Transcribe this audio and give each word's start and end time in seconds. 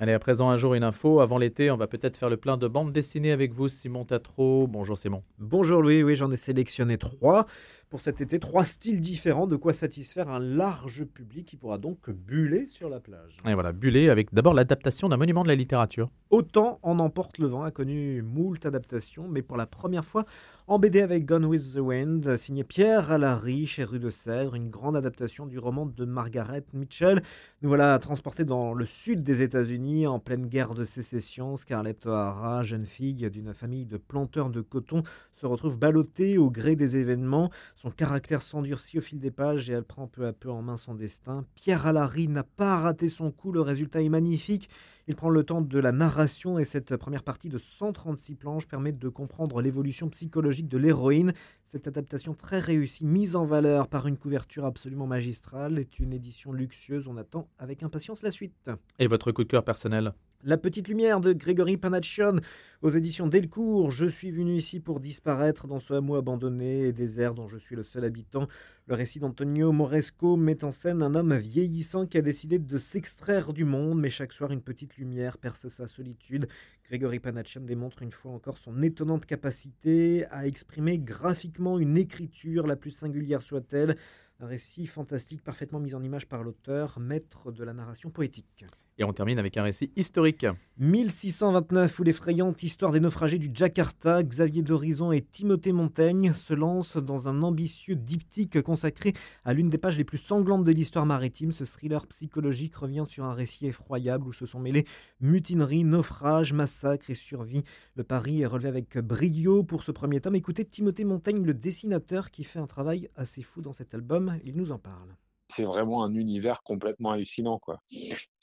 Allez, 0.00 0.12
à 0.12 0.18
présent, 0.18 0.50
un 0.50 0.56
jour, 0.56 0.74
une 0.74 0.82
info. 0.82 1.20
Avant 1.20 1.38
l'été, 1.38 1.70
on 1.70 1.76
va 1.76 1.86
peut-être 1.86 2.16
faire 2.16 2.28
le 2.28 2.36
plein 2.36 2.56
de 2.56 2.66
bandes 2.66 2.92
dessinées 2.92 3.30
avec 3.30 3.52
vous, 3.52 3.68
Simon 3.68 4.04
Tatro. 4.04 4.66
Bonjour 4.66 4.98
Simon. 4.98 5.22
Bonjour 5.38 5.82
Louis, 5.82 6.02
oui, 6.02 6.16
j'en 6.16 6.32
ai 6.32 6.36
sélectionné 6.36 6.98
trois 6.98 7.46
pour 7.94 8.00
cet 8.00 8.20
été, 8.20 8.40
trois 8.40 8.64
styles 8.64 9.00
différents, 9.00 9.46
de 9.46 9.54
quoi 9.54 9.72
satisfaire 9.72 10.28
un 10.28 10.40
large 10.40 11.04
public 11.04 11.46
qui 11.46 11.56
pourra 11.56 11.78
donc 11.78 12.10
buller 12.10 12.66
sur 12.66 12.88
la 12.88 12.98
plage. 12.98 13.36
Et 13.46 13.54
voilà, 13.54 13.70
buller 13.70 14.08
avec 14.08 14.34
d'abord 14.34 14.52
l'adaptation 14.52 15.08
d'un 15.08 15.16
monument 15.16 15.44
de 15.44 15.48
la 15.48 15.54
littérature. 15.54 16.10
Autant 16.30 16.80
En 16.82 16.98
emporte 16.98 17.38
le 17.38 17.46
vent 17.46 17.62
a 17.62 17.70
connu 17.70 18.20
moult 18.20 18.66
adaptations, 18.66 19.28
mais 19.28 19.42
pour 19.42 19.56
la 19.56 19.66
première 19.66 20.04
fois 20.04 20.26
en 20.66 20.78
BD 20.78 21.02
avec 21.02 21.26
Gone 21.26 21.44
with 21.44 21.74
the 21.74 21.78
Wind, 21.78 22.36
signé 22.36 22.64
Pierre 22.64 23.12
Alary 23.12 23.66
chez 23.66 23.84
Rue 23.84 23.98
de 23.98 24.08
Sèvres, 24.08 24.54
une 24.54 24.70
grande 24.70 24.96
adaptation 24.96 25.44
du 25.46 25.58
roman 25.58 25.84
de 25.84 26.04
Margaret 26.06 26.64
Mitchell. 26.72 27.22
Nous 27.60 27.68
voilà 27.68 27.98
transportés 27.98 28.44
dans 28.44 28.72
le 28.72 28.86
sud 28.86 29.22
des 29.22 29.42
États-Unis 29.42 30.06
en 30.06 30.18
pleine 30.18 30.46
guerre 30.46 30.74
de 30.74 30.86
sécession. 30.86 31.58
Scarlett 31.58 32.06
O'Hara, 32.06 32.62
jeune 32.62 32.86
fille 32.86 33.30
d'une 33.30 33.52
famille 33.52 33.84
de 33.84 33.98
planteurs 33.98 34.48
de 34.48 34.62
coton, 34.62 35.02
se 35.36 35.46
retrouve 35.46 35.78
ballottée 35.78 36.38
au 36.38 36.50
gré 36.50 36.76
des 36.76 36.96
événements. 36.96 37.50
Son 37.76 37.90
caractère 37.90 38.42
s'endurcit 38.42 38.98
au 38.98 39.02
fil 39.02 39.18
des 39.18 39.30
pages 39.30 39.70
et 39.70 39.74
elle 39.74 39.84
prend 39.84 40.06
peu 40.06 40.26
à 40.26 40.32
peu 40.32 40.50
en 40.50 40.62
main 40.62 40.76
son 40.76 40.94
destin. 40.94 41.44
Pierre 41.54 41.86
Alary 41.86 42.28
n'a 42.28 42.44
pas 42.44 42.80
raté 42.80 43.08
son 43.08 43.30
coup, 43.30 43.52
le 43.52 43.60
résultat 43.60 44.02
est 44.02 44.08
magnifique. 44.08 44.68
Il 45.06 45.16
prend 45.16 45.28
le 45.28 45.44
temps 45.44 45.60
de 45.60 45.78
la 45.78 45.92
narration 45.92 46.58
et 46.58 46.64
cette 46.64 46.96
première 46.96 47.22
partie 47.22 47.50
de 47.50 47.58
136 47.58 48.36
planches 48.36 48.66
permet 48.66 48.92
de 48.92 49.08
comprendre 49.10 49.60
l'évolution 49.60 50.08
psychologique 50.08 50.68
de 50.68 50.78
l'héroïne. 50.78 51.34
Cette 51.64 51.86
adaptation 51.86 52.32
très 52.32 52.58
réussie, 52.58 53.04
mise 53.04 53.36
en 53.36 53.44
valeur 53.44 53.88
par 53.88 54.06
une 54.06 54.16
couverture 54.16 54.64
absolument 54.64 55.06
magistrale, 55.06 55.78
est 55.78 55.98
une 55.98 56.14
édition 56.14 56.52
luxueuse. 56.52 57.06
On 57.06 57.18
attend 57.18 57.48
avec 57.58 57.82
impatience 57.82 58.22
la 58.22 58.30
suite. 58.30 58.70
Et 58.98 59.06
votre 59.06 59.30
coup 59.30 59.44
de 59.44 59.48
cœur 59.48 59.64
personnel? 59.64 60.12
La 60.42 60.58
petite 60.58 60.88
lumière 60.88 61.20
de 61.20 61.32
Grégory 61.32 61.78
Panaccion 61.78 62.36
aux 62.84 62.90
éditions 62.90 63.26
Delcourt. 63.26 63.90
Je 63.90 64.04
suis 64.04 64.30
venu 64.30 64.56
ici 64.56 64.78
pour 64.78 65.00
disparaître 65.00 65.66
dans 65.66 65.78
ce 65.78 65.94
hameau 65.94 66.16
abandonné 66.16 66.82
et 66.82 66.92
désert 66.92 67.32
dont 67.32 67.48
je 67.48 67.56
suis 67.56 67.74
le 67.74 67.82
seul 67.82 68.04
habitant. 68.04 68.46
Le 68.88 68.94
récit 68.94 69.20
d'Antonio 69.20 69.72
Moresco 69.72 70.36
met 70.36 70.62
en 70.64 70.70
scène 70.70 71.02
un 71.02 71.14
homme 71.14 71.34
vieillissant 71.34 72.04
qui 72.06 72.18
a 72.18 72.20
décidé 72.20 72.58
de 72.58 72.76
s'extraire 72.76 73.54
du 73.54 73.64
monde, 73.64 73.98
mais 73.98 74.10
chaque 74.10 74.34
soir 74.34 74.50
une 74.52 74.60
petite 74.60 74.98
lumière 74.98 75.38
perce 75.38 75.68
sa 75.68 75.86
solitude. 75.86 76.46
Grégory 76.86 77.20
Panaccion 77.20 77.62
démontre 77.62 78.02
une 78.02 78.12
fois 78.12 78.32
encore 78.32 78.58
son 78.58 78.82
étonnante 78.82 79.24
capacité 79.24 80.26
à 80.26 80.46
exprimer 80.46 80.98
graphiquement 80.98 81.78
une 81.78 81.96
écriture 81.96 82.66
la 82.66 82.76
plus 82.76 82.90
singulière 82.90 83.40
soit-elle. 83.40 83.96
Un 84.40 84.46
récit 84.46 84.86
fantastique 84.86 85.42
parfaitement 85.42 85.80
mis 85.80 85.94
en 85.94 86.02
image 86.02 86.28
par 86.28 86.42
l'auteur, 86.42 87.00
maître 87.00 87.50
de 87.50 87.64
la 87.64 87.72
narration 87.72 88.10
poétique. 88.10 88.66
Et 88.96 89.02
on 89.02 89.12
termine 89.12 89.40
avec 89.40 89.56
un 89.56 89.64
récit 89.64 89.90
historique. 89.96 90.46
1629, 90.78 91.98
où 91.98 92.02
l'effrayante 92.04 92.62
histoire 92.62 92.92
des 92.92 93.00
naufragés 93.00 93.38
du 93.38 93.50
Jakarta, 93.52 94.22
Xavier 94.22 94.62
d'Horizon 94.62 95.10
et 95.10 95.20
Timothée 95.20 95.72
Montaigne 95.72 96.32
se 96.32 96.54
lancent 96.54 96.96
dans 96.96 97.26
un 97.26 97.42
ambitieux 97.42 97.96
diptyque 97.96 98.62
consacré 98.62 99.12
à 99.44 99.52
l'une 99.52 99.68
des 99.68 99.78
pages 99.78 99.98
les 99.98 100.04
plus 100.04 100.18
sanglantes 100.18 100.62
de 100.62 100.70
l'histoire 100.70 101.06
maritime. 101.06 101.50
Ce 101.50 101.64
thriller 101.64 102.06
psychologique 102.06 102.76
revient 102.76 103.04
sur 103.08 103.24
un 103.24 103.34
récit 103.34 103.66
effroyable 103.66 104.28
où 104.28 104.32
se 104.32 104.46
sont 104.46 104.60
mêlés 104.60 104.86
mutinerie, 105.20 105.82
naufrage, 105.82 106.52
massacre 106.52 107.10
et 107.10 107.16
survie. 107.16 107.64
Le 107.96 108.04
pari 108.04 108.42
est 108.42 108.46
relevé 108.46 108.68
avec 108.68 108.96
brio 108.98 109.64
pour 109.64 109.82
ce 109.82 109.90
premier 109.90 110.20
tome. 110.20 110.36
Écoutez 110.36 110.64
Timothée 110.64 111.04
Montaigne, 111.04 111.44
le 111.44 111.54
dessinateur 111.54 112.30
qui 112.30 112.44
fait 112.44 112.60
un 112.60 112.68
travail 112.68 113.10
assez 113.16 113.42
fou 113.42 113.60
dans 113.60 113.72
cet 113.72 113.92
album. 113.92 114.38
Il 114.44 114.54
nous 114.54 114.70
en 114.70 114.78
parle 114.78 115.16
c'est 115.54 115.64
vraiment 115.64 116.04
un 116.04 116.12
univers 116.12 116.62
complètement 116.62 117.12
hallucinant 117.12 117.58
quoi. 117.58 117.80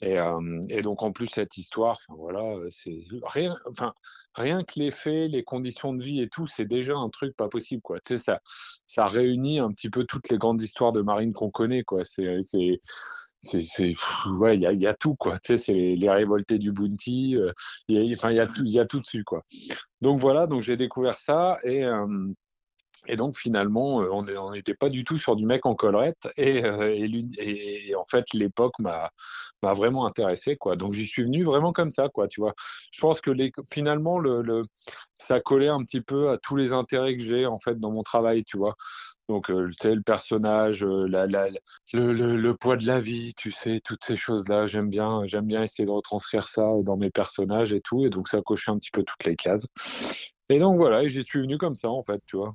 Et, 0.00 0.16
et 0.68 0.82
donc 0.82 1.02
en 1.02 1.12
plus 1.12 1.26
cette 1.26 1.56
histoire, 1.56 1.98
voilà, 2.08 2.42
c'est 2.70 3.04
rien, 3.24 3.56
enfin 3.68 3.94
rien 4.34 4.64
que 4.64 4.78
les 4.78 4.90
faits, 4.90 5.30
les 5.30 5.44
conditions 5.44 5.92
de 5.94 6.02
vie 6.02 6.20
et 6.20 6.28
tout, 6.28 6.46
c'est 6.46 6.64
déjà 6.64 6.96
un 6.96 7.08
truc 7.08 7.36
pas 7.36 7.48
possible 7.48 7.82
quoi. 7.82 7.98
Tu 8.00 8.16
sais 8.16 8.24
ça, 8.24 8.40
ça 8.86 9.06
réunit 9.06 9.60
un 9.60 9.70
petit 9.70 9.90
peu 9.90 10.04
toutes 10.04 10.28
les 10.30 10.38
grandes 10.38 10.62
histoires 10.62 10.92
de 10.92 11.02
marine 11.02 11.32
qu'on 11.32 11.50
connaît 11.50 11.84
quoi. 11.84 12.04
C'est 12.04 12.40
c'est 12.42 12.80
c'est 13.42 13.94
ouais 14.38 14.56
il 14.56 14.60
y 14.60 14.66
a, 14.66 14.72
y 14.72 14.86
a, 14.86 14.94
tout 14.94 15.16
quoi 15.16 15.36
tu 15.38 15.48
sais 15.48 15.58
c'est 15.58 15.72
les, 15.72 15.96
les, 15.96 16.10
révoltés 16.10 16.58
du 16.58 16.70
Bounty 16.70 17.36
enfin 18.12 18.30
il 18.30 18.36
y 18.36 18.40
a 18.40 18.46
tout 18.46 18.62
il 18.64 18.70
y 18.70 18.78
a 18.78 18.86
tout 18.86 19.00
dessus 19.00 19.24
quoi 19.24 19.42
donc 20.00 20.20
voilà 20.20 20.46
donc 20.46 20.62
j'ai 20.62 20.76
découvert 20.76 21.18
ça 21.18 21.58
et 21.64 21.84
et 23.08 23.16
donc 23.16 23.36
finalement, 23.36 24.02
euh, 24.02 24.08
on 24.10 24.52
n'était 24.52 24.74
pas 24.74 24.88
du 24.88 25.04
tout 25.04 25.18
sur 25.18 25.34
du 25.34 25.44
mec 25.44 25.66
en 25.66 25.74
collerette. 25.74 26.28
Et, 26.36 26.64
euh, 26.64 27.98
en 27.98 28.04
fait, 28.06 28.24
l'époque 28.32 28.78
m'a 28.78 29.10
vraiment 29.62 30.06
intéressé. 30.06 30.56
Quoi. 30.56 30.76
Donc 30.76 30.94
j'y 30.94 31.06
suis 31.06 31.24
venu 31.24 31.42
vraiment 31.44 31.72
comme 31.72 31.90
ça. 31.90 32.08
Quoi, 32.08 32.28
tu 32.28 32.40
vois. 32.40 32.54
Je 32.92 33.00
pense 33.00 33.20
que 33.20 33.32
finalement, 33.72 34.18
le, 34.18 34.42
le, 34.42 34.64
ça 35.18 35.40
collait 35.40 35.68
un 35.68 35.80
petit 35.80 36.00
peu 36.00 36.30
à 36.30 36.38
tous 36.38 36.56
les 36.56 36.72
intérêts 36.72 37.16
que 37.16 37.22
j'ai 37.22 37.46
en 37.46 37.58
fait 37.58 37.78
dans 37.80 37.90
mon 37.90 38.02
travail. 38.02 38.44
Tu 38.44 38.56
vois. 38.56 38.76
Donc, 39.28 39.50
euh, 39.50 39.70
le 39.84 40.02
personnage, 40.02 40.84
le, 40.84 42.52
poids 42.52 42.76
de 42.76 42.86
la 42.86 42.98
vie, 42.98 43.32
tu 43.34 43.50
sais, 43.50 43.80
toutes 43.84 44.04
ces 44.04 44.16
choses-là, 44.16 44.66
j'aime 44.66 44.90
bien, 44.90 45.22
bien 45.42 45.62
essayer 45.62 45.86
de 45.86 45.90
retranscrire 45.90 46.42
ça 46.42 46.70
dans 46.82 46.96
mes 46.96 47.10
personnages 47.10 47.72
et 47.72 47.80
tout. 47.80 48.04
Et 48.04 48.10
donc, 48.10 48.28
ça 48.28 48.42
cochait 48.42 48.70
un 48.72 48.78
petit 48.78 48.90
peu 48.90 49.02
toutes 49.04 49.24
les 49.24 49.36
cases. 49.36 49.66
Et 50.48 50.58
donc, 50.58 50.76
voilà, 50.76 51.06
j'y 51.06 51.24
suis 51.24 51.40
venu 51.40 51.56
comme 51.56 51.76
ça, 51.76 51.88
en 51.88 52.02
fait, 52.02 52.20
tu 52.26 52.36
vois. 52.36 52.54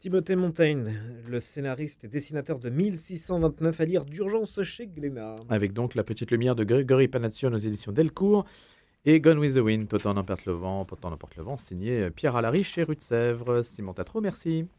Timothée 0.00 0.34
Montaigne, 0.34 0.98
le 1.28 1.40
scénariste 1.40 2.04
et 2.04 2.08
dessinateur 2.08 2.58
de 2.58 2.70
1629 2.70 3.82
à 3.82 3.84
lire 3.84 4.06
d'urgence 4.06 4.62
chez 4.62 4.86
Glénat. 4.86 5.36
Avec 5.50 5.74
donc 5.74 5.94
La 5.94 6.02
Petite 6.02 6.30
Lumière 6.30 6.54
de 6.54 6.64
Grégory 6.64 7.06
Panation 7.06 7.52
aux 7.52 7.58
éditions 7.58 7.92
Delcourt 7.92 8.46
et 9.04 9.20
Gone 9.20 9.38
with 9.38 9.56
the 9.56 9.58
Wind, 9.58 9.92
Autant 9.92 10.14
n'emporte 10.14 10.46
le 10.46 10.54
vent, 10.54 10.86
Autant 10.90 11.10
le 11.10 11.42
vent, 11.42 11.58
signé 11.58 12.10
Pierre 12.12 12.34
Alary 12.34 12.64
chez 12.64 12.82
Rue 12.82 12.96
de 12.96 13.02
Sèvres. 13.02 13.60
Simon 13.60 13.92
Tatro, 13.92 14.22
merci. 14.22 14.64